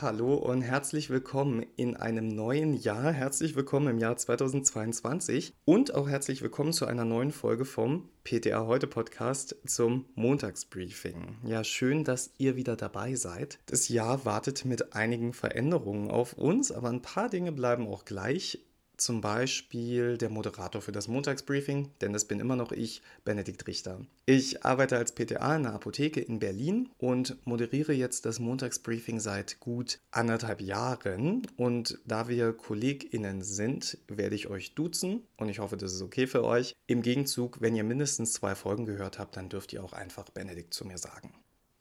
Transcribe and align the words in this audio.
Hallo 0.00 0.34
und 0.34 0.62
herzlich 0.62 1.10
willkommen 1.10 1.66
in 1.74 1.96
einem 1.96 2.28
neuen 2.28 2.72
Jahr. 2.72 3.10
Herzlich 3.10 3.56
willkommen 3.56 3.88
im 3.88 3.98
Jahr 3.98 4.16
2022 4.16 5.54
und 5.64 5.92
auch 5.92 6.08
herzlich 6.08 6.40
willkommen 6.40 6.72
zu 6.72 6.86
einer 6.86 7.04
neuen 7.04 7.32
Folge 7.32 7.64
vom 7.64 8.08
PTA 8.22 8.64
Heute 8.66 8.86
Podcast 8.86 9.56
zum 9.66 10.04
Montagsbriefing. 10.14 11.38
Ja, 11.42 11.64
schön, 11.64 12.04
dass 12.04 12.30
ihr 12.38 12.54
wieder 12.54 12.76
dabei 12.76 13.16
seid. 13.16 13.58
Das 13.66 13.88
Jahr 13.88 14.24
wartet 14.24 14.64
mit 14.64 14.94
einigen 14.94 15.32
Veränderungen 15.32 16.12
auf 16.12 16.34
uns, 16.34 16.70
aber 16.70 16.90
ein 16.90 17.02
paar 17.02 17.28
Dinge 17.28 17.50
bleiben 17.50 17.88
auch 17.88 18.04
gleich 18.04 18.60
zum 18.98 19.20
Beispiel 19.20 20.18
der 20.18 20.28
Moderator 20.28 20.82
für 20.82 20.92
das 20.92 21.08
Montagsbriefing, 21.08 21.90
denn 22.00 22.12
das 22.12 22.26
bin 22.26 22.40
immer 22.40 22.56
noch 22.56 22.72
ich, 22.72 23.02
Benedikt 23.24 23.66
Richter. 23.66 24.00
Ich 24.26 24.64
arbeite 24.64 24.96
als 24.96 25.12
PTA 25.12 25.56
in 25.56 25.66
einer 25.66 25.74
Apotheke 25.74 26.20
in 26.20 26.38
Berlin 26.38 26.90
und 26.98 27.36
moderiere 27.46 27.92
jetzt 27.92 28.26
das 28.26 28.38
Montagsbriefing 28.40 29.20
seit 29.20 29.60
gut 29.60 30.00
anderthalb 30.10 30.60
Jahren. 30.60 31.46
Und 31.56 31.98
da 32.04 32.28
wir 32.28 32.52
KollegInnen 32.52 33.42
sind, 33.42 33.98
werde 34.08 34.34
ich 34.34 34.48
euch 34.48 34.74
duzen 34.74 35.22
und 35.36 35.48
ich 35.48 35.60
hoffe, 35.60 35.76
das 35.76 35.94
ist 35.94 36.02
okay 36.02 36.26
für 36.26 36.44
euch. 36.44 36.74
Im 36.86 37.02
Gegenzug, 37.02 37.60
wenn 37.60 37.76
ihr 37.76 37.84
mindestens 37.84 38.32
zwei 38.32 38.54
Folgen 38.54 38.84
gehört 38.84 39.18
habt, 39.18 39.36
dann 39.36 39.48
dürft 39.48 39.72
ihr 39.72 39.82
auch 39.82 39.92
einfach 39.92 40.28
Benedikt 40.30 40.74
zu 40.74 40.84
mir 40.84 40.98
sagen. 40.98 41.32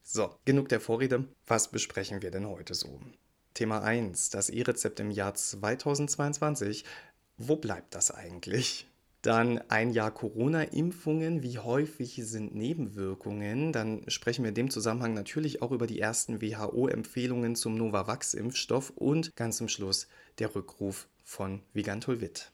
So, 0.03 0.33
genug 0.45 0.69
der 0.69 0.79
Vorrede. 0.79 1.25
Was 1.47 1.69
besprechen 1.69 2.21
wir 2.21 2.31
denn 2.31 2.47
heute 2.47 2.73
so? 2.75 3.01
Thema 3.57 3.81
1, 3.81 4.29
das 4.29 4.51
E-Rezept 4.51 4.99
im 4.99 5.09
Jahr 5.09 5.33
2022. 5.33 6.85
Wo 7.39 7.55
bleibt 7.55 7.95
das 7.95 8.11
eigentlich? 8.11 8.87
Dann 9.23 9.59
ein 9.69 9.89
Jahr 9.89 10.11
Corona-Impfungen. 10.11 11.41
Wie 11.41 11.57
häufig 11.57 12.21
sind 12.23 12.53
Nebenwirkungen? 12.53 13.73
Dann 13.73 14.07
sprechen 14.09 14.43
wir 14.43 14.49
in 14.49 14.55
dem 14.55 14.69
Zusammenhang 14.69 15.15
natürlich 15.15 15.63
auch 15.63 15.71
über 15.71 15.87
die 15.87 15.99
ersten 15.99 16.39
WHO-Empfehlungen 16.39 17.55
zum 17.55 17.75
Novavax-Impfstoff 17.75 18.91
und 18.91 19.35
ganz 19.35 19.57
zum 19.57 19.69
Schluss 19.69 20.07
der 20.37 20.53
Rückruf 20.53 21.07
von 21.23 21.63
Vigantolvit. 21.73 22.51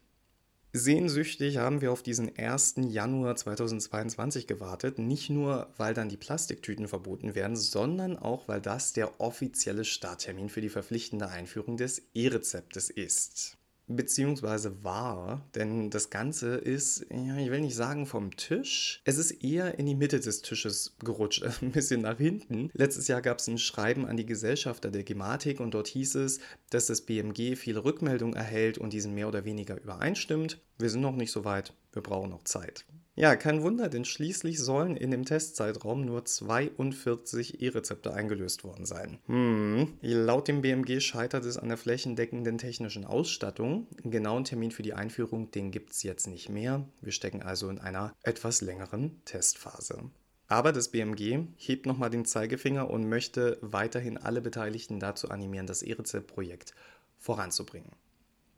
Sehnsüchtig 0.75 1.57
haben 1.57 1.81
wir 1.81 1.91
auf 1.91 2.01
diesen 2.01 2.35
1. 2.35 2.75
Januar 2.87 3.35
2022 3.35 4.47
gewartet, 4.47 4.97
nicht 4.97 5.29
nur 5.29 5.71
weil 5.77 5.93
dann 5.93 6.09
die 6.09 6.17
Plastiktüten 6.17 6.87
verboten 6.87 7.35
werden, 7.35 7.55
sondern 7.55 8.17
auch 8.17 8.47
weil 8.47 8.59
das 8.59 8.91
der 8.91 9.21
offizielle 9.21 9.85
Starttermin 9.85 10.49
für 10.49 10.61
die 10.61 10.69
verpflichtende 10.69 11.29
Einführung 11.29 11.77
des 11.77 12.01
E-Rezeptes 12.15 12.89
ist 12.89 13.55
beziehungsweise 13.87 14.83
war, 14.83 15.47
denn 15.55 15.89
das 15.89 16.09
Ganze 16.09 16.55
ist, 16.55 17.05
ja, 17.09 17.37
ich 17.37 17.51
will 17.51 17.61
nicht 17.61 17.75
sagen 17.75 18.05
vom 18.05 18.35
Tisch, 18.35 19.01
es 19.03 19.17
ist 19.17 19.31
eher 19.43 19.77
in 19.77 19.85
die 19.85 19.95
Mitte 19.95 20.19
des 20.19 20.41
Tisches 20.41 20.95
gerutscht, 20.99 21.43
ein 21.61 21.71
bisschen 21.71 22.01
nach 22.01 22.17
hinten. 22.17 22.69
Letztes 22.73 23.07
Jahr 23.07 23.21
gab 23.21 23.39
es 23.39 23.47
ein 23.47 23.57
Schreiben 23.57 24.05
an 24.05 24.17
die 24.17 24.25
Gesellschafter 24.25 24.91
der 24.91 25.03
Gematik 25.03 25.59
und 25.59 25.73
dort 25.73 25.87
hieß 25.87 26.15
es, 26.15 26.39
dass 26.69 26.87
das 26.87 27.01
BMG 27.01 27.55
viele 27.55 27.83
Rückmeldungen 27.83 28.35
erhält 28.35 28.77
und 28.77 28.93
diesen 28.93 29.13
mehr 29.13 29.27
oder 29.27 29.45
weniger 29.45 29.79
übereinstimmt. 29.79 30.61
Wir 30.77 30.89
sind 30.89 31.01
noch 31.01 31.15
nicht 31.15 31.31
so 31.31 31.45
weit, 31.45 31.73
wir 31.91 32.01
brauchen 32.01 32.29
noch 32.29 32.43
Zeit. 32.43 32.85
Ja, 33.15 33.35
kein 33.35 33.61
Wunder, 33.61 33.89
denn 33.89 34.05
schließlich 34.05 34.59
sollen 34.59 34.97
in 34.97 35.11
dem 35.11 35.23
Testzeitraum 35.23 36.03
nur 36.03 36.25
42 36.25 37.61
E-Rezepte 37.61 38.11
eingelöst 38.11 38.63
worden 38.63 38.85
sein. 38.85 39.19
Hm. 39.27 39.93
Laut 40.01 40.47
dem 40.47 40.61
BMG 40.61 40.99
scheitert 40.99 41.45
es 41.45 41.57
an 41.57 41.67
der 41.67 41.77
flächendeckenden 41.77 42.57
technischen 42.57 43.05
Ausstattung. 43.05 43.87
Einen 44.01 44.11
genauen 44.11 44.45
Termin 44.45 44.71
für 44.71 44.81
die 44.81 44.95
Einführung, 44.95 45.51
den 45.51 45.69
gibt 45.69 45.91
es 45.91 46.01
jetzt 46.01 46.25
nicht 46.25 46.49
mehr. 46.49 46.87
Wir 47.01 47.11
stecken 47.11 47.43
also 47.43 47.69
in 47.69 47.77
einer 47.77 48.15
etwas 48.23 48.61
längeren 48.61 49.21
Testphase. 49.25 50.09
Aber 50.47 50.71
das 50.71 50.89
BMG 50.89 51.47
hebt 51.55 51.85
nochmal 51.85 52.09
den 52.09 52.25
Zeigefinger 52.25 52.89
und 52.89 53.07
möchte 53.07 53.59
weiterhin 53.61 54.17
alle 54.17 54.41
Beteiligten 54.41 54.99
dazu 54.99 55.29
animieren, 55.29 55.67
das 55.67 55.83
E-Rezept-Projekt 55.83 56.73
voranzubringen. 57.19 57.91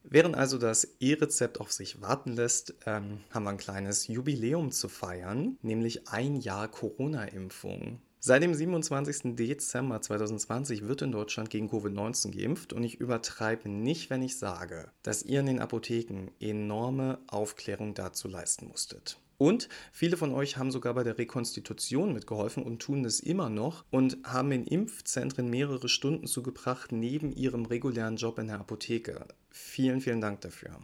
Während 0.10 0.36
also 0.36 0.58
das 0.58 0.86
E-Rezept 1.00 1.60
auf 1.60 1.72
sich 1.72 2.02
warten 2.02 2.34
lässt, 2.34 2.76
ähm, 2.86 3.22
haben 3.32 3.44
wir 3.44 3.50
ein 3.50 3.58
kleines 3.58 4.08
Jubiläum 4.08 4.72
zu 4.72 4.88
feiern, 4.88 5.58
nämlich 5.62 6.08
ein 6.08 6.36
Jahr 6.36 6.68
Corona-Impfung. 6.68 8.02
Seit 8.20 8.42
dem 8.42 8.56
27. 8.56 9.36
Dezember 9.36 10.02
2020 10.02 10.88
wird 10.88 11.04
in 11.04 11.12
Deutschland 11.12 11.52
gegen 11.52 11.70
Covid-19 11.70 12.36
geimpft 12.36 12.74
und 12.74 12.84
ich 12.84 13.00
übertreibe 13.00 13.70
nicht, 13.70 14.10
wenn 14.10 14.24
ich 14.24 14.40
sage, 14.40 14.92
dass 15.04 15.22
ihr 15.22 15.42
in 15.42 15.46
den 15.46 15.60
Apotheken 15.60 16.32
enorme 16.40 17.20
Aufklärung 17.28 17.94
dazu 17.94 18.28
leisten 18.28 18.68
musstet. 18.68 19.20
Und 19.38 19.70
viele 19.92 20.18
von 20.18 20.34
euch 20.34 20.58
haben 20.58 20.72
sogar 20.72 20.94
bei 20.94 21.04
der 21.04 21.18
Rekonstitution 21.18 22.14
mitgeholfen 22.14 22.64
und 22.64 22.80
tun 22.82 23.04
es 23.06 23.20
immer 23.20 23.50
noch 23.50 23.84
und 23.92 24.18
haben 24.24 24.52
in 24.52 24.66
Impfzentren 24.66 25.50
mehrere 25.50 25.90
Stunden 25.90 26.28
zugebracht 26.28 26.92
neben 26.92 27.32
ihrem 27.34 27.66
regulären 27.66 28.16
Job 28.16 28.40
in 28.40 28.48
der 28.48 28.60
Apotheke. 28.60 29.26
Vielen, 29.50 30.02
vielen 30.02 30.22
Dank 30.22 30.42
dafür. 30.42 30.80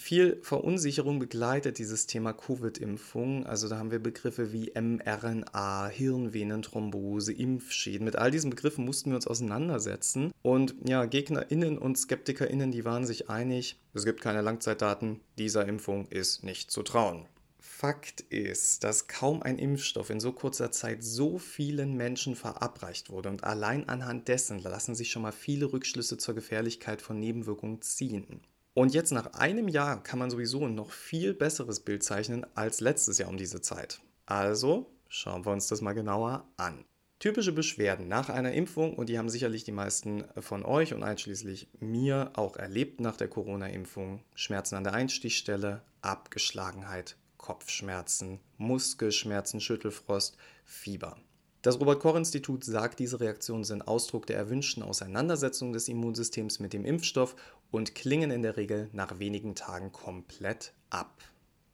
Viel 0.00 0.38
Verunsicherung 0.40 1.18
begleitet 1.18 1.78
dieses 1.78 2.06
Thema 2.06 2.32
Covid-Impfung. 2.32 3.44
Also 3.44 3.68
da 3.68 3.76
haben 3.76 3.90
wir 3.90 3.98
Begriffe 3.98 4.50
wie 4.50 4.72
mRNA, 4.74 5.88
Hirnvenenthrombose, 5.88 7.34
Impfschäden. 7.34 8.06
Mit 8.06 8.16
all 8.16 8.30
diesen 8.30 8.48
Begriffen 8.48 8.86
mussten 8.86 9.10
wir 9.10 9.16
uns 9.16 9.26
auseinandersetzen. 9.26 10.32
Und 10.40 10.74
ja, 10.86 11.04
GegnerInnen 11.04 11.76
und 11.76 11.98
SkeptikerInnen, 11.98 12.72
die 12.72 12.86
waren 12.86 13.04
sich 13.04 13.28
einig, 13.28 13.78
es 13.92 14.06
gibt 14.06 14.22
keine 14.22 14.40
Langzeitdaten, 14.40 15.20
dieser 15.36 15.66
Impfung 15.68 16.08
ist 16.08 16.44
nicht 16.44 16.70
zu 16.70 16.82
trauen. 16.82 17.26
Fakt 17.80 18.20
ist, 18.28 18.84
dass 18.84 19.08
kaum 19.08 19.42
ein 19.42 19.58
Impfstoff 19.58 20.10
in 20.10 20.20
so 20.20 20.32
kurzer 20.32 20.70
Zeit 20.70 21.02
so 21.02 21.38
vielen 21.38 21.96
Menschen 21.96 22.36
verabreicht 22.36 23.08
wurde 23.08 23.30
und 23.30 23.42
allein 23.42 23.88
anhand 23.88 24.28
dessen 24.28 24.58
lassen 24.62 24.94
sich 24.94 25.10
schon 25.10 25.22
mal 25.22 25.32
viele 25.32 25.72
Rückschlüsse 25.72 26.18
zur 26.18 26.34
Gefährlichkeit 26.34 27.00
von 27.00 27.18
Nebenwirkungen 27.18 27.80
ziehen. 27.80 28.42
Und 28.74 28.92
jetzt 28.92 29.12
nach 29.12 29.32
einem 29.32 29.66
Jahr 29.66 30.02
kann 30.02 30.18
man 30.18 30.28
sowieso 30.28 30.66
ein 30.66 30.74
noch 30.74 30.92
viel 30.92 31.32
besseres 31.32 31.80
Bild 31.80 32.02
zeichnen 32.02 32.44
als 32.54 32.82
letztes 32.82 33.16
Jahr 33.16 33.30
um 33.30 33.38
diese 33.38 33.62
Zeit. 33.62 34.02
Also 34.26 34.92
schauen 35.08 35.46
wir 35.46 35.52
uns 35.52 35.68
das 35.68 35.80
mal 35.80 35.94
genauer 35.94 36.46
an. 36.58 36.84
Typische 37.18 37.52
Beschwerden 37.52 38.08
nach 38.08 38.28
einer 38.28 38.52
Impfung, 38.52 38.92
und 38.92 39.08
die 39.08 39.18
haben 39.18 39.30
sicherlich 39.30 39.64
die 39.64 39.72
meisten 39.72 40.24
von 40.38 40.66
euch 40.66 40.92
und 40.92 41.02
einschließlich 41.02 41.68
mir 41.80 42.32
auch 42.34 42.56
erlebt 42.56 43.00
nach 43.00 43.16
der 43.16 43.28
Corona-Impfung, 43.28 44.22
Schmerzen 44.34 44.74
an 44.74 44.84
der 44.84 44.92
Einstichstelle, 44.92 45.80
Abgeschlagenheit, 46.02 47.16
Kopfschmerzen, 47.40 48.38
Muskelschmerzen, 48.58 49.62
Schüttelfrost, 49.62 50.36
Fieber. 50.66 51.16
Das 51.62 51.80
Robert-Koch-Institut 51.80 52.64
sagt, 52.64 52.98
diese 52.98 53.18
Reaktionen 53.18 53.64
sind 53.64 53.88
Ausdruck 53.88 54.26
der 54.26 54.36
erwünschten 54.36 54.82
Auseinandersetzung 54.82 55.72
des 55.72 55.88
Immunsystems 55.88 56.60
mit 56.60 56.74
dem 56.74 56.84
Impfstoff 56.84 57.34
und 57.70 57.94
klingen 57.94 58.30
in 58.30 58.42
der 58.42 58.58
Regel 58.58 58.90
nach 58.92 59.18
wenigen 59.18 59.54
Tagen 59.54 59.90
komplett 59.90 60.74
ab. 60.90 61.22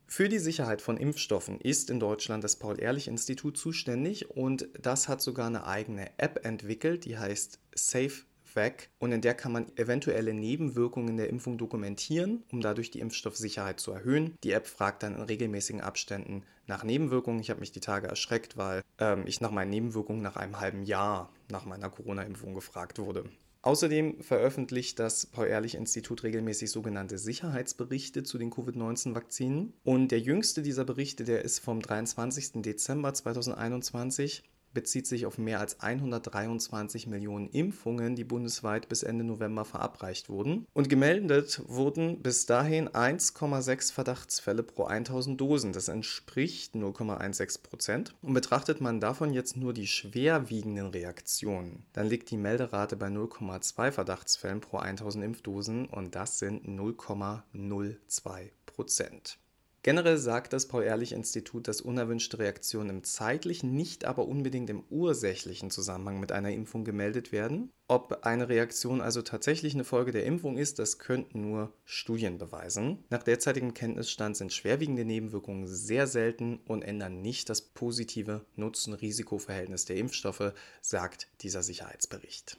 Für 0.06 0.28
die 0.28 0.38
Sicherheit 0.38 0.82
von 0.82 0.98
Impfstoffen 0.98 1.60
ist 1.60 1.90
in 1.90 1.98
Deutschland 1.98 2.44
das 2.44 2.56
Paul-Ehrlich-Institut 2.56 3.58
zuständig 3.58 4.30
und 4.30 4.68
das 4.80 5.08
hat 5.08 5.20
sogar 5.20 5.48
eine 5.48 5.66
eigene 5.66 6.16
App 6.16 6.46
entwickelt, 6.46 7.04
die 7.04 7.18
heißt 7.18 7.58
Safe 7.74 8.22
weg 8.56 8.90
und 8.98 9.12
in 9.12 9.20
der 9.20 9.34
kann 9.34 9.52
man 9.52 9.66
eventuelle 9.76 10.34
Nebenwirkungen 10.34 11.16
der 11.16 11.28
Impfung 11.28 11.58
dokumentieren, 11.58 12.42
um 12.50 12.60
dadurch 12.60 12.90
die 12.90 13.00
Impfstoffsicherheit 13.00 13.78
zu 13.78 13.92
erhöhen. 13.92 14.36
Die 14.42 14.52
App 14.52 14.66
fragt 14.66 15.02
dann 15.02 15.14
in 15.14 15.22
regelmäßigen 15.22 15.80
Abständen 15.80 16.42
nach 16.66 16.82
Nebenwirkungen. 16.82 17.40
Ich 17.40 17.50
habe 17.50 17.60
mich 17.60 17.72
die 17.72 17.80
Tage 17.80 18.08
erschreckt, 18.08 18.56
weil 18.56 18.82
ähm, 18.98 19.24
ich 19.26 19.40
nach 19.40 19.50
meinen 19.50 19.70
Nebenwirkungen 19.70 20.22
nach 20.22 20.36
einem 20.36 20.58
halben 20.58 20.82
Jahr 20.82 21.30
nach 21.48 21.64
meiner 21.64 21.90
Corona-Impfung 21.90 22.54
gefragt 22.54 22.98
wurde. 22.98 23.24
Außerdem 23.66 24.22
veröffentlicht 24.22 25.00
das 25.00 25.26
Paul-Ehrlich-Institut 25.26 26.22
regelmäßig 26.22 26.70
sogenannte 26.70 27.18
Sicherheitsberichte 27.18 28.22
zu 28.22 28.38
den 28.38 28.50
Covid-19-Vakzinen. 28.50 29.72
Und 29.82 30.12
der 30.12 30.20
jüngste 30.20 30.62
dieser 30.62 30.84
Berichte, 30.84 31.24
der 31.24 31.42
ist 31.44 31.58
vom 31.58 31.82
23. 31.82 32.62
Dezember 32.62 33.12
2021 33.12 34.44
bezieht 34.76 35.06
sich 35.06 35.24
auf 35.24 35.38
mehr 35.38 35.58
als 35.58 35.80
123 35.80 37.06
Millionen 37.06 37.48
Impfungen, 37.48 38.14
die 38.14 38.24
bundesweit 38.24 38.90
bis 38.90 39.02
Ende 39.02 39.24
November 39.24 39.64
verabreicht 39.64 40.28
wurden. 40.28 40.66
Und 40.74 40.90
gemeldet 40.90 41.62
wurden 41.66 42.20
bis 42.20 42.44
dahin 42.44 42.90
1,6 42.90 43.94
Verdachtsfälle 43.94 44.62
pro 44.62 44.84
1000 44.84 45.40
Dosen. 45.40 45.72
Das 45.72 45.88
entspricht 45.88 46.74
0,16 46.74 47.62
Prozent. 47.62 48.14
Und 48.20 48.34
betrachtet 48.34 48.82
man 48.82 49.00
davon 49.00 49.32
jetzt 49.32 49.56
nur 49.56 49.72
die 49.72 49.86
schwerwiegenden 49.86 50.88
Reaktionen, 50.88 51.86
dann 51.94 52.06
liegt 52.06 52.30
die 52.30 52.36
Melderate 52.36 52.98
bei 52.98 53.06
0,2 53.06 53.92
Verdachtsfällen 53.92 54.60
pro 54.60 54.76
1000 54.76 55.24
Impfdosen 55.24 55.86
und 55.86 56.14
das 56.14 56.38
sind 56.38 56.66
0,02 56.66 58.50
Prozent. 58.66 59.38
Generell 59.86 60.18
sagt 60.18 60.52
das 60.52 60.66
Paul-Ehrlich-Institut, 60.66 61.68
dass 61.68 61.80
unerwünschte 61.80 62.40
Reaktionen 62.40 62.90
im 62.90 63.04
zeitlichen, 63.04 63.76
nicht 63.76 64.04
aber 64.04 64.26
unbedingt 64.26 64.68
im 64.68 64.82
ursächlichen 64.90 65.70
Zusammenhang 65.70 66.18
mit 66.18 66.32
einer 66.32 66.50
Impfung 66.50 66.84
gemeldet 66.84 67.30
werden. 67.30 67.70
Ob 67.86 68.24
eine 68.26 68.48
Reaktion 68.48 69.00
also 69.00 69.22
tatsächlich 69.22 69.74
eine 69.74 69.84
Folge 69.84 70.10
der 70.10 70.24
Impfung 70.24 70.58
ist, 70.58 70.80
das 70.80 70.98
könnten 70.98 71.40
nur 71.40 71.72
Studien 71.84 72.36
beweisen. 72.36 73.04
Nach 73.10 73.22
derzeitigem 73.22 73.74
Kenntnisstand 73.74 74.36
sind 74.36 74.52
schwerwiegende 74.52 75.04
Nebenwirkungen 75.04 75.68
sehr 75.68 76.08
selten 76.08 76.58
und 76.66 76.82
ändern 76.82 77.22
nicht 77.22 77.48
das 77.48 77.60
positive 77.60 78.44
Nutzen-Risiko-Verhältnis 78.56 79.84
der 79.84 79.98
Impfstoffe, 79.98 80.52
sagt 80.80 81.28
dieser 81.42 81.62
Sicherheitsbericht. 81.62 82.58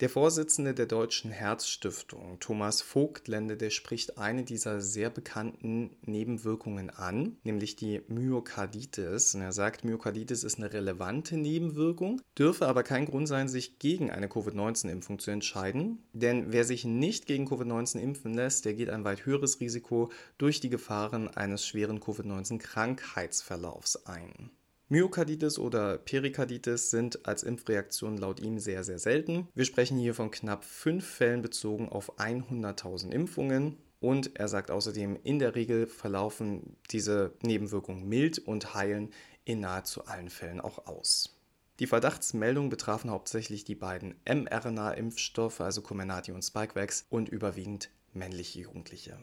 Der 0.00 0.08
Vorsitzende 0.08 0.74
der 0.74 0.86
Deutschen 0.86 1.32
Herzstiftung, 1.32 2.38
Thomas 2.38 2.82
Vogtlende, 2.82 3.56
der 3.56 3.70
spricht 3.70 4.16
eine 4.16 4.44
dieser 4.44 4.80
sehr 4.80 5.10
bekannten 5.10 5.90
Nebenwirkungen 6.02 6.90
an, 6.90 7.36
nämlich 7.42 7.74
die 7.74 8.02
Myokarditis. 8.06 9.34
Und 9.34 9.40
er 9.40 9.50
sagt, 9.50 9.82
Myokarditis 9.82 10.44
ist 10.44 10.58
eine 10.58 10.72
relevante 10.72 11.36
Nebenwirkung, 11.36 12.20
dürfe 12.38 12.68
aber 12.68 12.84
kein 12.84 13.06
Grund 13.06 13.26
sein, 13.26 13.48
sich 13.48 13.80
gegen 13.80 14.12
eine 14.12 14.28
Covid-19-Impfung 14.28 15.18
zu 15.18 15.32
entscheiden. 15.32 16.04
Denn 16.12 16.52
wer 16.52 16.62
sich 16.62 16.84
nicht 16.84 17.26
gegen 17.26 17.48
Covid-19 17.48 17.98
impfen 17.98 18.34
lässt, 18.34 18.66
der 18.66 18.74
geht 18.74 18.90
ein 18.90 19.02
weit 19.02 19.26
höheres 19.26 19.58
Risiko 19.58 20.12
durch 20.38 20.60
die 20.60 20.70
Gefahren 20.70 21.26
eines 21.26 21.66
schweren 21.66 21.98
Covid-19-Krankheitsverlaufs 21.98 24.06
ein. 24.06 24.52
Myokarditis 24.90 25.58
oder 25.58 25.98
Perikarditis 25.98 26.90
sind 26.90 27.26
als 27.26 27.42
Impfreaktion 27.42 28.16
laut 28.16 28.40
ihm 28.40 28.58
sehr, 28.58 28.84
sehr 28.84 28.98
selten. 28.98 29.46
Wir 29.54 29.66
sprechen 29.66 29.98
hier 29.98 30.14
von 30.14 30.30
knapp 30.30 30.64
fünf 30.64 31.06
Fällen 31.06 31.42
bezogen 31.42 31.90
auf 31.90 32.18
100.000 32.18 33.10
Impfungen. 33.10 33.76
Und 34.00 34.38
er 34.38 34.48
sagt 34.48 34.70
außerdem, 34.70 35.18
in 35.24 35.40
der 35.40 35.54
Regel 35.54 35.86
verlaufen 35.86 36.76
diese 36.90 37.32
Nebenwirkungen 37.42 38.08
mild 38.08 38.38
und 38.38 38.72
heilen 38.72 39.10
in 39.44 39.60
nahezu 39.60 40.06
allen 40.06 40.30
Fällen 40.30 40.60
auch 40.60 40.86
aus. 40.86 41.38
Die 41.80 41.86
Verdachtsmeldungen 41.86 42.70
betrafen 42.70 43.10
hauptsächlich 43.10 43.64
die 43.64 43.74
beiden 43.74 44.14
mRNA-Impfstoffe, 44.24 45.60
also 45.60 45.82
Comirnaty 45.82 46.32
und 46.32 46.42
Spikevax, 46.42 47.06
und 47.10 47.28
überwiegend 47.28 47.90
männliche 48.14 48.60
Jugendliche. 48.60 49.18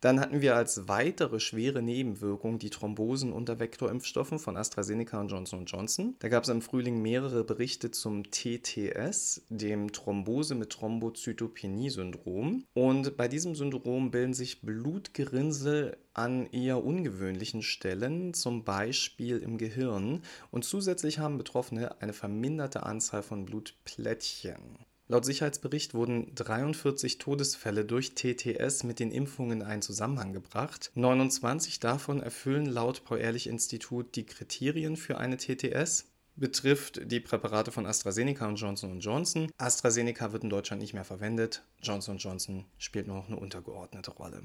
Dann 0.00 0.18
hatten 0.18 0.40
wir 0.40 0.56
als 0.56 0.88
weitere 0.88 1.40
schwere 1.40 1.82
Nebenwirkung 1.82 2.58
die 2.58 2.70
Thrombosen 2.70 3.32
unter 3.32 3.60
Vektorimpfstoffen 3.60 4.38
von 4.38 4.56
AstraZeneca 4.56 5.20
und 5.20 5.28
Johnson 5.28 5.66
Johnson. 5.66 6.16
Da 6.20 6.28
gab 6.28 6.44
es 6.44 6.48
im 6.48 6.62
Frühling 6.62 7.02
mehrere 7.02 7.44
Berichte 7.44 7.90
zum 7.90 8.24
TTS, 8.30 9.42
dem 9.50 9.92
Thrombose 9.92 10.54
mit 10.54 10.70
Thrombozytopenie-Syndrom. 10.70 12.64
Und 12.72 13.16
bei 13.18 13.28
diesem 13.28 13.54
Syndrom 13.54 14.10
bilden 14.10 14.32
sich 14.32 14.62
Blutgerinnsel 14.62 15.98
an 16.14 16.46
eher 16.46 16.82
ungewöhnlichen 16.82 17.62
Stellen, 17.62 18.32
zum 18.32 18.64
Beispiel 18.64 19.38
im 19.38 19.58
Gehirn. 19.58 20.22
Und 20.50 20.64
zusätzlich 20.64 21.18
haben 21.18 21.36
Betroffene 21.36 22.00
eine 22.00 22.14
verminderte 22.14 22.84
Anzahl 22.84 23.22
von 23.22 23.44
Blutplättchen. 23.44 24.78
Laut 25.10 25.24
Sicherheitsbericht 25.24 25.92
wurden 25.92 26.32
43 26.36 27.18
Todesfälle 27.18 27.84
durch 27.84 28.14
TTS 28.14 28.84
mit 28.84 29.00
den 29.00 29.10
Impfungen 29.10 29.60
in 29.60 29.66
einen 29.66 29.82
Zusammenhang 29.82 30.32
gebracht. 30.32 30.92
29 30.94 31.80
davon 31.80 32.22
erfüllen 32.22 32.66
laut 32.66 33.02
Paul-Ehrlich-Institut 33.02 34.14
die 34.14 34.24
Kriterien 34.24 34.96
für 34.96 35.18
eine 35.18 35.36
TTS 35.36 36.06
betrifft 36.36 37.10
die 37.10 37.18
Präparate 37.18 37.72
von 37.72 37.86
AstraZeneca 37.86 38.46
und 38.46 38.54
Johnson 38.54 39.00
Johnson. 39.00 39.50
AstraZeneca 39.58 40.30
wird 40.30 40.44
in 40.44 40.50
Deutschland 40.50 40.80
nicht 40.80 40.94
mehr 40.94 41.04
verwendet, 41.04 41.64
Johnson 41.82 42.18
Johnson 42.18 42.66
spielt 42.78 43.08
nur 43.08 43.16
noch 43.16 43.26
eine 43.26 43.36
untergeordnete 43.36 44.12
Rolle. 44.12 44.40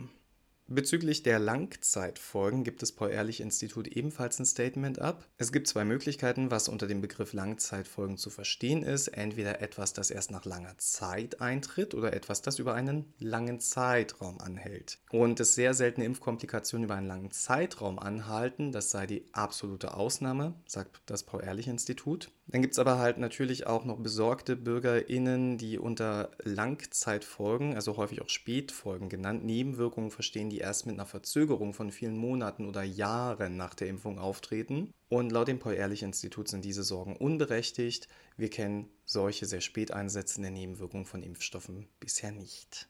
Bezüglich 0.67 1.21
der 1.21 1.37
Langzeitfolgen 1.37 2.63
gibt 2.63 2.81
das 2.81 2.91
Paul-Ehrlich-Institut 2.91 3.87
ebenfalls 3.87 4.39
ein 4.39 4.47
Statement 4.47 4.97
ab. 4.97 5.23
Es 5.37 5.51
gibt 5.51 5.67
zwei 5.67 5.85
Möglichkeiten, 5.85 6.49
was 6.49 6.69
unter 6.69 6.87
dem 6.87 7.01
Begriff 7.01 7.33
Langzeitfolgen 7.33 8.17
zu 8.17 8.31
verstehen 8.31 8.81
ist. 8.81 9.09
Entweder 9.09 9.61
etwas, 9.61 9.93
das 9.93 10.09
erst 10.09 10.31
nach 10.31 10.43
langer 10.43 10.75
Zeit 10.79 11.39
eintritt 11.39 11.93
oder 11.93 12.13
etwas, 12.13 12.41
das 12.41 12.57
über 12.57 12.73
einen 12.73 13.13
langen 13.19 13.59
Zeitraum 13.59 14.41
anhält. 14.41 14.97
Und 15.11 15.39
dass 15.39 15.53
sehr 15.53 15.75
seltene 15.75 16.07
Impfkomplikationen 16.07 16.85
über 16.85 16.95
einen 16.95 17.07
langen 17.07 17.29
Zeitraum 17.29 17.99
anhalten, 17.99 18.71
das 18.71 18.89
sei 18.89 19.05
die 19.05 19.23
absolute 19.33 19.93
Ausnahme, 19.93 20.55
sagt 20.65 20.99
das 21.05 21.21
Paul-Ehrlich-Institut. 21.21 22.31
Dann 22.47 22.61
gibt 22.61 22.73
es 22.73 22.79
aber 22.79 22.99
halt 22.99 23.17
natürlich 23.17 23.65
auch 23.65 23.85
noch 23.85 23.97
besorgte 23.97 24.55
BürgerInnen, 24.55 25.57
die 25.57 25.79
unter 25.79 26.31
Langzeitfolgen, 26.43 27.73
also 27.73 27.97
häufig 27.97 28.21
auch 28.21 28.29
Spätfolgen 28.29 29.09
genannt, 29.09 29.43
Nebenwirkungen 29.43 30.11
verstehen, 30.11 30.51
die 30.51 30.54
erst 30.59 30.85
mit 30.85 30.95
einer 30.95 31.05
Verzögerung 31.05 31.73
von 31.73 31.91
vielen 31.91 32.17
Monaten 32.17 32.67
oder 32.67 32.83
Jahren 32.83 33.57
nach 33.57 33.73
der 33.73 33.87
Impfung 33.87 34.19
auftreten. 34.19 34.93
Und 35.09 35.31
laut 35.31 35.47
dem 35.47 35.59
Paul-Ehrlich-Institut 35.59 36.47
sind 36.47 36.65
diese 36.65 36.83
Sorgen 36.83 37.15
unberechtigt. 37.15 38.07
Wir 38.37 38.49
kennen 38.49 38.89
solche 39.05 39.45
sehr 39.45 39.61
spät 39.61 39.91
einsetzende 39.91 40.51
Nebenwirkungen 40.51 41.05
von 41.05 41.23
Impfstoffen 41.23 41.87
bisher 41.99 42.31
nicht. 42.31 42.89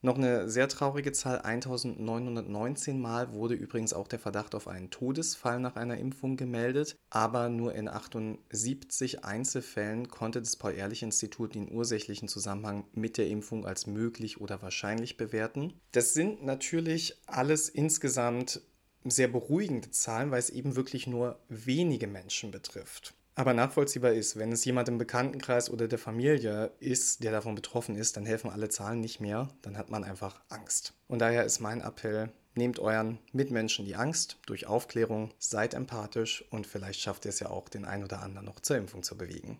Noch 0.00 0.16
eine 0.16 0.48
sehr 0.48 0.68
traurige 0.68 1.10
Zahl, 1.10 1.40
1919 1.40 3.00
Mal 3.00 3.32
wurde 3.32 3.54
übrigens 3.54 3.92
auch 3.92 4.06
der 4.06 4.20
Verdacht 4.20 4.54
auf 4.54 4.68
einen 4.68 4.90
Todesfall 4.90 5.58
nach 5.58 5.74
einer 5.74 5.98
Impfung 5.98 6.36
gemeldet, 6.36 6.94
aber 7.10 7.48
nur 7.48 7.74
in 7.74 7.88
78 7.88 9.24
Einzelfällen 9.24 10.06
konnte 10.06 10.38
das 10.38 10.54
Paul-Ehrlich-Institut 10.54 11.56
den 11.56 11.72
ursächlichen 11.72 12.28
Zusammenhang 12.28 12.84
mit 12.92 13.18
der 13.18 13.26
Impfung 13.26 13.66
als 13.66 13.88
möglich 13.88 14.40
oder 14.40 14.62
wahrscheinlich 14.62 15.16
bewerten. 15.16 15.80
Das 15.90 16.14
sind 16.14 16.44
natürlich 16.44 17.20
alles 17.26 17.68
insgesamt 17.68 18.60
sehr 19.02 19.28
beruhigende 19.28 19.90
Zahlen, 19.90 20.30
weil 20.30 20.38
es 20.38 20.50
eben 20.50 20.76
wirklich 20.76 21.08
nur 21.08 21.40
wenige 21.48 22.06
Menschen 22.06 22.52
betrifft 22.52 23.17
aber 23.38 23.54
nachvollziehbar 23.54 24.12
ist. 24.12 24.36
Wenn 24.36 24.50
es 24.50 24.64
jemand 24.64 24.88
im 24.88 24.98
Bekanntenkreis 24.98 25.70
oder 25.70 25.86
der 25.86 25.98
Familie 25.98 26.72
ist, 26.80 27.22
der 27.22 27.30
davon 27.30 27.54
betroffen 27.54 27.94
ist, 27.94 28.16
dann 28.16 28.26
helfen 28.26 28.50
alle 28.50 28.68
Zahlen 28.68 29.00
nicht 29.00 29.20
mehr, 29.20 29.48
dann 29.62 29.78
hat 29.78 29.90
man 29.90 30.02
einfach 30.02 30.40
Angst. 30.48 30.94
Und 31.06 31.20
daher 31.20 31.44
ist 31.44 31.60
mein 31.60 31.80
Appell, 31.80 32.32
nehmt 32.54 32.80
euren 32.80 33.18
Mitmenschen 33.32 33.84
die 33.84 33.94
Angst 33.94 34.38
durch 34.46 34.66
Aufklärung, 34.66 35.32
seid 35.38 35.74
empathisch 35.74 36.44
und 36.50 36.66
vielleicht 36.66 37.00
schafft 37.00 37.26
ihr 37.26 37.28
es 37.28 37.38
ja 37.38 37.48
auch, 37.48 37.68
den 37.68 37.84
einen 37.84 38.02
oder 38.02 38.22
anderen 38.22 38.46
noch 38.46 38.58
zur 38.58 38.76
Impfung 38.76 39.04
zu 39.04 39.16
bewegen. 39.16 39.58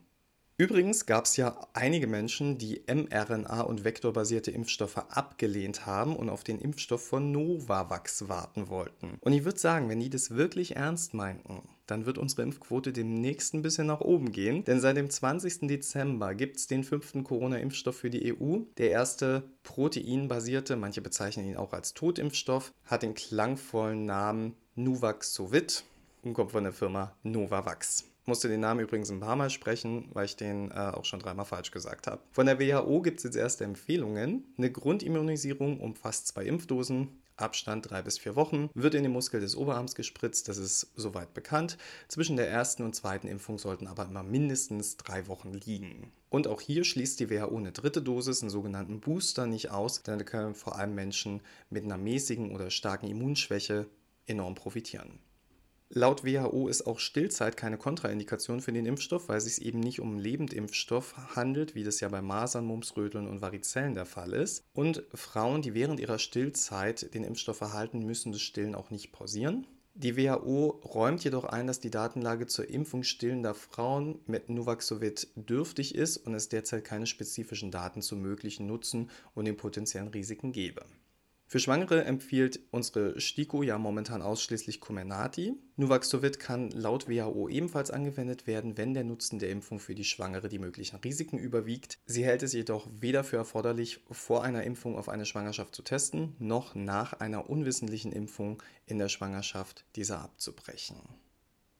Übrigens 0.56 1.06
gab 1.06 1.26
es 1.26 1.36
ja 1.36 1.68
einige 1.72 2.08
Menschen, 2.08 2.58
die 2.58 2.80
mRNA- 2.80 3.60
und 3.60 3.84
vektorbasierte 3.84 4.50
Impfstoffe 4.50 4.98
abgelehnt 5.08 5.86
haben 5.86 6.16
und 6.16 6.30
auf 6.30 6.42
den 6.42 6.58
Impfstoff 6.58 7.06
von 7.06 7.30
Novavax 7.30 8.28
warten 8.28 8.66
wollten. 8.66 9.18
Und 9.20 9.34
ich 9.34 9.44
würde 9.44 9.60
sagen, 9.60 9.88
wenn 9.88 10.00
die 10.00 10.10
das 10.10 10.32
wirklich 10.32 10.74
ernst 10.74 11.14
meinten, 11.14 11.62
dann 11.88 12.06
wird 12.06 12.18
unsere 12.18 12.42
Impfquote 12.42 12.92
demnächst 12.92 13.54
ein 13.54 13.62
bisschen 13.62 13.88
nach 13.88 14.00
oben 14.00 14.30
gehen. 14.30 14.62
Denn 14.64 14.80
seit 14.80 14.96
dem 14.96 15.10
20. 15.10 15.66
Dezember 15.68 16.34
gibt 16.34 16.58
es 16.58 16.68
den 16.68 16.84
fünften 16.84 17.24
Corona-Impfstoff 17.24 17.96
für 17.96 18.10
die 18.10 18.32
EU. 18.32 18.60
Der 18.76 18.90
erste 18.90 19.42
proteinbasierte, 19.64 20.76
manche 20.76 21.00
bezeichnen 21.00 21.46
ihn 21.46 21.56
auch 21.56 21.72
als 21.72 21.94
Totimpfstoff, 21.94 22.72
hat 22.84 23.02
den 23.02 23.14
klangvollen 23.14 24.04
Namen 24.04 24.54
Nuvaxovid 24.76 25.82
und 26.22 26.34
kommt 26.34 26.52
von 26.52 26.62
der 26.62 26.72
Firma 26.72 27.16
Novavax 27.22 28.04
musste 28.28 28.48
den 28.48 28.60
Namen 28.60 28.80
übrigens 28.80 29.10
ein 29.10 29.20
paar 29.20 29.34
Mal 29.34 29.50
sprechen, 29.50 30.10
weil 30.12 30.26
ich 30.26 30.36
den 30.36 30.70
äh, 30.70 30.74
auch 30.74 31.04
schon 31.04 31.18
dreimal 31.18 31.46
falsch 31.46 31.72
gesagt 31.72 32.06
habe. 32.06 32.20
Von 32.30 32.46
der 32.46 32.60
WHO 32.60 33.00
gibt 33.00 33.18
es 33.18 33.24
jetzt 33.24 33.36
erste 33.36 33.64
Empfehlungen. 33.64 34.44
Eine 34.56 34.70
Grundimmunisierung 34.70 35.80
umfasst 35.80 36.28
zwei 36.28 36.44
Impfdosen. 36.44 37.08
Abstand 37.40 37.90
drei 37.90 38.02
bis 38.02 38.18
vier 38.18 38.36
Wochen, 38.36 38.70
wird 38.74 38.94
in 38.94 39.02
den 39.02 39.12
Muskel 39.12 39.40
des 39.40 39.56
Oberarms 39.56 39.94
gespritzt, 39.94 40.48
das 40.48 40.58
ist 40.58 40.92
soweit 40.96 41.34
bekannt. 41.34 41.78
Zwischen 42.08 42.36
der 42.36 42.48
ersten 42.48 42.82
und 42.82 42.94
zweiten 42.94 43.28
Impfung 43.28 43.58
sollten 43.58 43.86
aber 43.86 44.04
immer 44.06 44.22
mindestens 44.22 44.96
drei 44.96 45.26
Wochen 45.28 45.52
liegen. 45.52 46.12
Und 46.30 46.46
auch 46.46 46.60
hier 46.60 46.84
schließt 46.84 47.20
die 47.20 47.30
WHO 47.30 47.56
eine 47.56 47.72
dritte 47.72 48.02
Dosis, 48.02 48.42
einen 48.42 48.50
sogenannten 48.50 49.00
Booster, 49.00 49.46
nicht 49.46 49.70
aus, 49.70 50.02
denn 50.02 50.18
da 50.18 50.24
können 50.24 50.54
vor 50.54 50.76
allem 50.76 50.94
Menschen 50.94 51.40
mit 51.70 51.84
einer 51.84 51.96
mäßigen 51.96 52.54
oder 52.54 52.70
starken 52.70 53.08
Immunschwäche 53.08 53.86
enorm 54.26 54.54
profitieren. 54.54 55.18
Laut 55.90 56.22
WHO 56.22 56.68
ist 56.68 56.86
auch 56.86 56.98
Stillzeit 56.98 57.56
keine 57.56 57.78
Kontraindikation 57.78 58.60
für 58.60 58.72
den 58.72 58.84
Impfstoff, 58.84 59.30
weil 59.30 59.38
es 59.38 59.46
sich 59.46 59.64
eben 59.64 59.80
nicht 59.80 60.00
um 60.00 60.18
Lebendimpfstoff 60.18 61.34
handelt, 61.34 61.74
wie 61.74 61.82
das 61.82 62.00
ja 62.00 62.08
bei 62.10 62.20
Masern, 62.20 62.66
Mumps, 62.66 62.94
Röteln 62.94 63.26
und 63.26 63.40
Varizellen 63.40 63.94
der 63.94 64.04
Fall 64.04 64.34
ist. 64.34 64.64
Und 64.74 65.02
Frauen, 65.14 65.62
die 65.62 65.72
während 65.72 65.98
ihrer 65.98 66.18
Stillzeit 66.18 67.14
den 67.14 67.24
Impfstoff 67.24 67.62
erhalten, 67.62 68.04
müssen 68.04 68.32
das 68.32 68.42
Stillen 68.42 68.74
auch 68.74 68.90
nicht 68.90 69.12
pausieren. 69.12 69.66
Die 69.94 70.16
WHO 70.16 70.80
räumt 70.84 71.24
jedoch 71.24 71.44
ein, 71.44 71.66
dass 71.66 71.80
die 71.80 71.90
Datenlage 71.90 72.46
zur 72.46 72.68
Impfung 72.68 73.02
stillender 73.02 73.54
Frauen 73.54 74.20
mit 74.26 74.50
Nuvaxovid 74.50 75.26
dürftig 75.36 75.94
ist 75.94 76.18
und 76.18 76.34
es 76.34 76.50
derzeit 76.50 76.84
keine 76.84 77.06
spezifischen 77.06 77.70
Daten 77.70 78.02
zum 78.02 78.20
möglichen 78.20 78.66
Nutzen 78.66 79.10
und 79.34 79.46
den 79.46 79.56
potenziellen 79.56 80.08
Risiken 80.08 80.52
gebe. 80.52 80.84
Für 81.50 81.60
Schwangere 81.60 82.04
empfiehlt 82.04 82.60
unsere 82.72 83.18
STIKO 83.18 83.62
ja 83.62 83.78
momentan 83.78 84.20
ausschließlich 84.20 84.80
Comirnaty. 84.80 85.54
Nuvaxovid 85.76 86.38
kann 86.38 86.70
laut 86.72 87.08
WHO 87.08 87.48
ebenfalls 87.48 87.90
angewendet 87.90 88.46
werden, 88.46 88.76
wenn 88.76 88.92
der 88.92 89.04
Nutzen 89.04 89.38
der 89.38 89.48
Impfung 89.48 89.80
für 89.80 89.94
die 89.94 90.04
Schwangere 90.04 90.50
die 90.50 90.58
möglichen 90.58 90.96
Risiken 90.96 91.38
überwiegt. 91.38 92.00
Sie 92.04 92.22
hält 92.22 92.42
es 92.42 92.52
jedoch 92.52 92.86
weder 93.00 93.24
für 93.24 93.38
erforderlich, 93.38 94.04
vor 94.10 94.44
einer 94.44 94.64
Impfung 94.64 94.98
auf 94.98 95.08
eine 95.08 95.24
Schwangerschaft 95.24 95.74
zu 95.74 95.80
testen, 95.80 96.36
noch 96.38 96.74
nach 96.74 97.14
einer 97.14 97.48
unwissentlichen 97.48 98.12
Impfung 98.12 98.62
in 98.84 98.98
der 98.98 99.08
Schwangerschaft 99.08 99.86
diese 99.96 100.18
abzubrechen. 100.18 100.96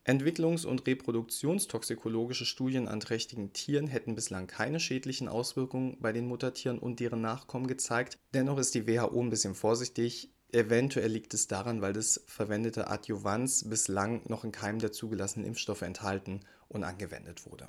Entwicklungs- 0.08 0.64
und 0.64 0.86
reproduktionstoxikologische 0.86 2.46
Studien 2.46 2.88
an 2.88 2.98
trächtigen 2.98 3.52
Tieren 3.52 3.86
hätten 3.86 4.14
bislang 4.14 4.46
keine 4.46 4.80
schädlichen 4.80 5.28
Auswirkungen 5.28 5.98
bei 6.00 6.14
den 6.14 6.26
Muttertieren 6.26 6.78
und 6.78 6.98
deren 6.98 7.20
Nachkommen 7.20 7.66
gezeigt. 7.66 8.16
Dennoch 8.32 8.56
ist 8.56 8.74
die 8.74 8.86
WHO 8.86 9.20
ein 9.20 9.28
bisschen 9.28 9.54
vorsichtig. 9.54 10.32
Eventuell 10.50 11.10
liegt 11.10 11.34
es 11.34 11.46
daran, 11.46 11.82
weil 11.82 11.92
das 11.92 12.24
verwendete 12.26 12.88
Adjuvans 12.88 13.68
bislang 13.68 14.22
noch 14.26 14.44
in 14.44 14.52
keinem 14.52 14.78
der 14.78 14.92
zugelassenen 14.92 15.46
Impfstoffe 15.46 15.82
enthalten 15.82 16.40
und 16.68 16.84
angewendet 16.84 17.44
wurde. 17.44 17.68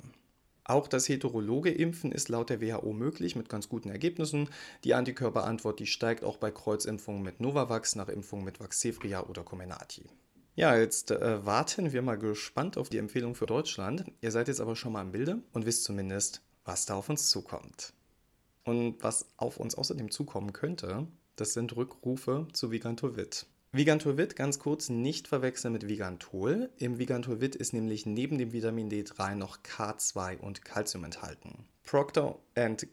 Auch 0.64 0.88
das 0.88 1.10
heterologe 1.10 1.70
Impfen 1.70 2.10
ist 2.10 2.30
laut 2.30 2.48
der 2.48 2.62
WHO 2.62 2.94
möglich 2.94 3.36
mit 3.36 3.50
ganz 3.50 3.68
guten 3.68 3.90
Ergebnissen. 3.90 4.48
Die 4.84 4.94
Antikörperantwort, 4.94 5.78
die 5.78 5.86
steigt 5.86 6.24
auch 6.24 6.38
bei 6.38 6.50
Kreuzimpfungen 6.50 7.22
mit 7.22 7.40
Novavax 7.40 7.96
nach 7.96 8.08
Impfungen 8.08 8.46
mit 8.46 8.60
Vaxzevria 8.60 9.24
oder 9.24 9.42
Comirnaty. 9.42 10.08
Ja, 10.60 10.76
jetzt 10.76 11.10
äh, 11.10 11.46
warten 11.46 11.94
wir 11.94 12.02
mal 12.02 12.18
gespannt 12.18 12.76
auf 12.76 12.90
die 12.90 12.98
Empfehlung 12.98 13.34
für 13.34 13.46
Deutschland. 13.46 14.04
Ihr 14.20 14.30
seid 14.30 14.46
jetzt 14.46 14.60
aber 14.60 14.76
schon 14.76 14.92
mal 14.92 15.00
im 15.00 15.10
Bilde 15.10 15.38
und 15.54 15.64
wisst 15.64 15.84
zumindest, 15.84 16.42
was 16.66 16.84
da 16.84 16.96
auf 16.96 17.08
uns 17.08 17.30
zukommt. 17.30 17.94
Und 18.64 19.02
was 19.02 19.30
auf 19.38 19.56
uns 19.56 19.74
außerdem 19.74 20.10
zukommen 20.10 20.52
könnte, 20.52 21.06
das 21.36 21.54
sind 21.54 21.74
Rückrufe 21.76 22.46
zu 22.52 22.70
Vigantovit. 22.70 23.46
Vigantovit 23.72 24.36
ganz 24.36 24.58
kurz 24.58 24.90
nicht 24.90 25.28
verwechseln 25.28 25.72
mit 25.72 25.88
Vigantol. 25.88 26.68
Im 26.76 26.98
Vigantovit 26.98 27.56
ist 27.56 27.72
nämlich 27.72 28.04
neben 28.04 28.36
dem 28.36 28.52
Vitamin 28.52 28.90
D3 28.90 29.36
noch 29.36 29.60
K2 29.62 30.40
und 30.40 30.62
Calcium 30.62 31.04
enthalten. 31.04 31.64
Procter 31.84 32.38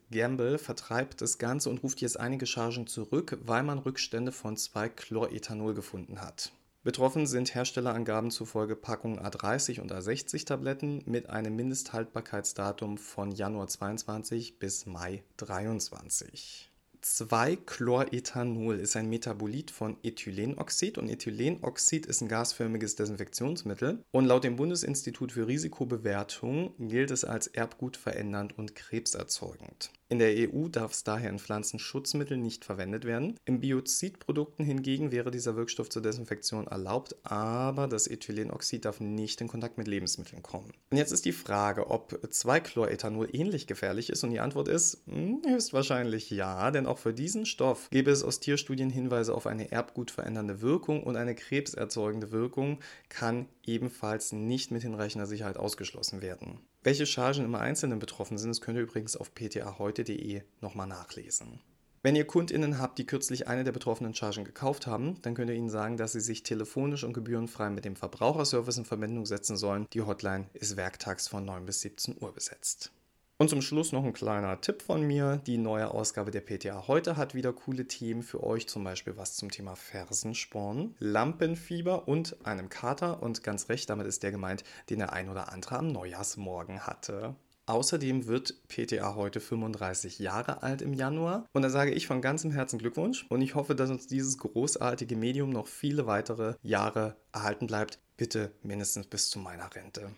Gamble 0.09 0.57
vertreibt 0.57 1.19
das 1.19 1.37
Ganze 1.37 1.69
und 1.69 1.83
ruft 1.83 1.99
jetzt 1.99 2.17
einige 2.17 2.45
Chargen 2.45 2.87
zurück, 2.87 3.37
weil 3.41 3.63
man 3.63 3.79
Rückstände 3.79 4.31
von 4.31 4.55
2-Chlorethanol 4.55 5.73
gefunden 5.73 6.21
hat. 6.21 6.53
Betroffen 6.83 7.27
sind 7.27 7.53
Herstellerangaben 7.53 8.31
zufolge 8.31 8.75
Packungen 8.75 9.19
A30 9.19 9.81
und 9.81 9.91
A60 9.91 10.45
Tabletten 10.45 11.01
mit 11.05 11.29
einem 11.29 11.55
Mindesthaltbarkeitsdatum 11.55 12.97
von 12.97 13.31
Januar 13.31 13.67
22 13.67 14.59
bis 14.59 14.85
Mai 14.85 15.23
23. 15.37 16.71
2-Chlorethanol 17.03 18.79
ist 18.79 18.95
ein 18.95 19.09
Metabolit 19.09 19.71
von 19.71 19.97
Ethylenoxid 20.03 20.97
und 20.97 21.09
Ethylenoxid 21.09 22.05
ist 22.05 22.21
ein 22.21 22.27
gasförmiges 22.27 22.95
Desinfektionsmittel 22.95 24.03
und 24.11 24.25
laut 24.25 24.43
dem 24.43 24.55
Bundesinstitut 24.55 25.31
für 25.31 25.47
Risikobewertung 25.47 26.73
gilt 26.79 27.11
es 27.11 27.23
als 27.23 27.47
erbgutverändernd 27.47 28.57
und 28.57 28.75
krebserzeugend. 28.75 29.91
In 30.09 30.19
der 30.19 30.33
EU 30.37 30.69
darf 30.69 30.93
es 30.93 31.03
daher 31.03 31.29
in 31.29 31.37
Pflanzenschutzmitteln 31.37 32.41
nicht 32.41 32.63
verwendet 32.63 33.03
werden. 33.03 33.37
In 33.43 33.59
Biozidprodukten 33.59 34.63
hingegen 34.63 35.11
wäre 35.11 35.31
dieser 35.31 35.57
Wirkstoff 35.57 35.89
zur 35.89 36.01
Desinfektion 36.01 36.65
erlaubt, 36.67 37.15
aber 37.23 37.87
das 37.87 38.07
Ethylenoxid 38.07 38.85
darf 38.85 39.01
nicht 39.01 39.41
in 39.41 39.49
Kontakt 39.49 39.77
mit 39.77 39.87
Lebensmitteln 39.87 40.41
kommen. 40.41 40.71
Und 40.91 40.97
jetzt 40.97 41.11
ist 41.11 41.25
die 41.25 41.33
Frage, 41.33 41.89
ob 41.89 42.13
2-Chlorethanol 42.13 43.27
ähnlich 43.33 43.67
gefährlich 43.67 44.09
ist 44.09 44.23
und 44.23 44.31
die 44.31 44.39
Antwort 44.39 44.69
ist 44.69 45.01
hm, 45.07 45.41
höchstwahrscheinlich 45.45 46.29
ja, 46.29 46.71
denn 46.71 46.85
auch 46.85 46.99
für 46.99 47.13
diesen 47.13 47.45
Stoff 47.45 47.89
gäbe 47.89 48.11
es 48.11 48.23
aus 48.23 48.39
Tierstudien 48.39 48.89
Hinweise 48.89 49.35
auf 49.35 49.45
eine 49.45 49.71
erbgutverändernde 49.71 50.61
Wirkung 50.61 51.03
und 51.03 51.17
eine 51.17 51.35
krebserzeugende 51.35 52.31
Wirkung 52.31 52.79
kann 53.09 53.47
ebenfalls 53.65 54.31
nicht 54.31 54.71
mit 54.71 54.83
hinreichender 54.83 55.27
Sicherheit 55.27 55.57
ausgeschlossen 55.57 56.21
werden. 56.21 56.59
Welche 56.87 57.05
Chargen 57.05 57.43
im 57.43 57.53
Einzelnen 57.53 57.99
betroffen 57.99 58.37
sind, 58.37 58.47
das 58.47 58.61
könnt 58.61 58.77
ihr 58.77 58.83
übrigens 58.83 59.17
auf 59.17 59.35
ptaheute.de 59.35 60.41
nochmal 60.61 60.87
nachlesen. 60.87 61.59
Wenn 62.01 62.15
ihr 62.15 62.25
KundInnen 62.25 62.79
habt, 62.79 62.97
die 62.97 63.05
kürzlich 63.05 63.45
eine 63.49 63.65
der 63.65 63.73
betroffenen 63.73 64.15
Chargen 64.15 64.45
gekauft 64.45 64.87
haben, 64.87 65.21
dann 65.21 65.35
könnt 65.35 65.49
ihr 65.49 65.57
ihnen 65.57 65.69
sagen, 65.69 65.97
dass 65.97 66.13
sie 66.13 66.21
sich 66.21 66.43
telefonisch 66.43 67.03
und 67.03 67.11
gebührenfrei 67.11 67.71
mit 67.71 67.83
dem 67.83 67.97
Verbraucherservice 67.97 68.77
in 68.77 68.85
Verbindung 68.85 69.25
setzen 69.25 69.57
sollen. 69.57 69.85
Die 69.91 70.01
Hotline 70.01 70.49
ist 70.53 70.77
werktags 70.77 71.27
von 71.27 71.43
9 71.43 71.65
bis 71.65 71.81
17 71.81 72.15
Uhr 72.21 72.33
besetzt. 72.33 72.93
Und 73.39 73.49
zum 73.49 73.61
Schluss 73.61 73.91
noch 73.91 74.03
ein 74.03 74.13
kleiner 74.13 74.59
Tipp 74.61 74.81
von 74.81 75.03
mir. 75.03 75.39
Die 75.45 75.59
neue 75.59 75.91
Ausgabe 75.91 76.31
der 76.31 76.41
PTA 76.41 76.87
heute 76.87 77.17
hat 77.17 77.35
wieder 77.35 77.53
coole 77.53 77.87
Themen 77.87 78.23
für 78.23 78.43
euch, 78.43 78.67
zum 78.67 78.83
Beispiel 78.83 79.15
was 79.15 79.35
zum 79.35 79.51
Thema 79.51 79.75
Fersensporn, 79.75 80.95
Lampenfieber 80.97 82.07
und 82.07 82.35
einem 82.47 82.69
Kater. 82.69 83.21
Und 83.21 83.43
ganz 83.43 83.69
recht, 83.69 83.91
damit 83.91 84.07
ist 84.07 84.23
der 84.23 84.31
gemeint, 84.31 84.63
den 84.89 84.97
der 84.97 85.13
ein 85.13 85.29
oder 85.29 85.51
andere 85.51 85.77
am 85.77 85.87
Neujahrsmorgen 85.89 86.87
hatte. 86.87 87.35
Außerdem 87.67 88.25
wird 88.25 88.55
PTA 88.69 89.13
heute 89.13 89.39
35 89.39 90.17
Jahre 90.17 90.63
alt 90.63 90.81
im 90.81 90.93
Januar. 90.93 91.45
Und 91.53 91.61
da 91.61 91.69
sage 91.69 91.91
ich 91.91 92.07
von 92.07 92.21
ganzem 92.21 92.49
Herzen 92.49 92.79
Glückwunsch. 92.79 93.27
Und 93.29 93.43
ich 93.43 93.53
hoffe, 93.53 93.75
dass 93.75 93.91
uns 93.91 94.07
dieses 94.07 94.39
großartige 94.39 95.15
Medium 95.15 95.51
noch 95.51 95.67
viele 95.67 96.07
weitere 96.07 96.55
Jahre 96.63 97.17
erhalten 97.33 97.67
bleibt. 97.67 97.99
Bitte 98.15 98.51
mindestens 98.63 99.05
bis 99.05 99.29
zu 99.29 99.37
meiner 99.37 99.75
Rente. 99.75 100.09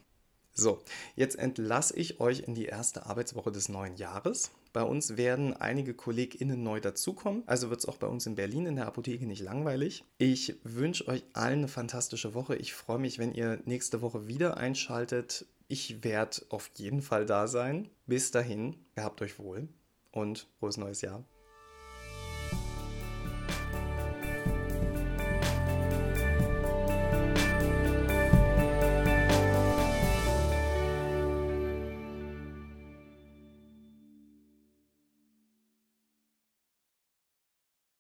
So, 0.60 0.82
jetzt 1.16 1.39
entlasse 1.39 1.96
ich 1.96 2.20
euch 2.20 2.42
in 2.42 2.54
die 2.54 2.66
erste 2.66 3.06
Arbeitswoche 3.06 3.50
des 3.50 3.70
neuen 3.70 3.96
Jahres. 3.96 4.51
Bei 4.74 4.84
uns 4.84 5.16
werden 5.16 5.54
einige 5.54 5.94
KollegInnen 5.94 6.62
neu 6.62 6.82
dazukommen, 6.82 7.44
also 7.46 7.70
wird 7.70 7.80
es 7.80 7.88
auch 7.88 7.96
bei 7.96 8.08
uns 8.08 8.25
in 8.25 8.36
Berlin 8.36 8.66
in 8.66 8.75
der 8.75 8.86
Apotheke 8.86 9.25
nicht 9.25 9.42
langweilig. 9.42 10.04
Ich 10.18 10.58
wünsche 10.63 11.08
euch 11.08 11.24
allen 11.32 11.60
eine 11.60 11.68
fantastische 11.70 12.34
Woche. 12.34 12.58
Ich 12.58 12.74
freue 12.74 13.00
mich, 13.00 13.20
wenn 13.20 13.34
ihr 13.34 13.62
nächste 13.63 14.01
Woche 14.01 14.28
wieder 14.28 14.58
einschaltet. 14.58 15.46
Ich 15.70 16.04
werde 16.04 16.42
auf 16.50 16.70
jeden 16.75 17.01
Fall 17.01 17.25
da 17.25 17.48
sein. 17.48 17.88
Bis 18.06 18.32
dahin, 18.32 18.75
gehabt 18.96 19.22
euch 19.22 19.39
wohl 19.39 19.70
und 20.12 20.48
frohes 20.60 20.75
neues 20.75 21.01
Jahr. 21.01 21.24